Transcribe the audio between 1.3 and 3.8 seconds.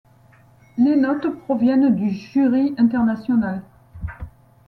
proviennent du jury international.